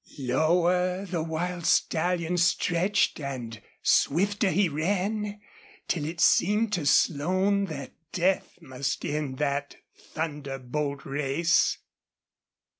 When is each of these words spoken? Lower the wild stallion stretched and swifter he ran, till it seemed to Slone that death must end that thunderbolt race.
Lower 0.17 1.05
the 1.05 1.21
wild 1.21 1.67
stallion 1.67 2.35
stretched 2.37 3.19
and 3.19 3.61
swifter 3.83 4.49
he 4.49 4.67
ran, 4.67 5.39
till 5.87 6.05
it 6.05 6.19
seemed 6.19 6.73
to 6.73 6.87
Slone 6.87 7.65
that 7.65 7.93
death 8.11 8.57
must 8.59 9.05
end 9.05 9.37
that 9.37 9.75
thunderbolt 9.95 11.05
race. 11.05 11.77